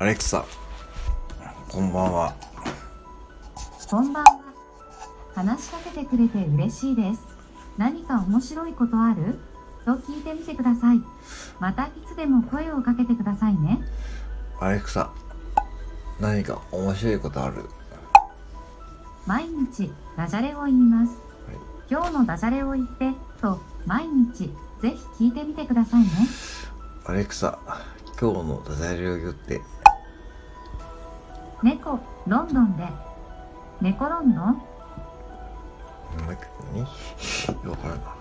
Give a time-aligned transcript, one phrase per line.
[0.00, 0.44] アレクサ、
[1.68, 2.32] こんばんは。
[3.90, 4.40] こんばんは。
[5.34, 7.20] 話しかけてくれて嬉しいです。
[7.76, 9.40] 何か面白いことある？
[9.84, 11.00] と聞いてみてください。
[11.58, 13.80] またいつでも声をかけてくださいね。
[14.60, 15.10] アレクサ、
[16.20, 17.64] 何か面白いことある？
[19.26, 21.18] 毎日ダジャレを言います。
[21.90, 23.12] 今日のダジャレを言って
[23.42, 24.48] と毎日
[24.80, 26.08] ぜひ聞いてみてくださいね。
[27.04, 27.58] アレクサ、
[28.20, 29.60] 今日のダジャレを言って。
[31.62, 32.86] 猫ロンドンで。
[33.80, 34.44] 猫ロンドン？
[34.44, 34.62] も
[36.30, 36.86] う一回何よ
[37.64, 38.14] くわからんな。